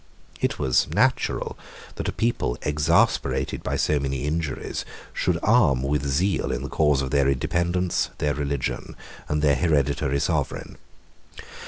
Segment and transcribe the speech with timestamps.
[0.39, 1.57] 55 It was natural,
[1.93, 7.03] that a people exasperated by so many injuries, should arm with zeal in the cause
[7.03, 8.95] of their independence, their religion,
[9.29, 10.79] and their hereditary sovereign.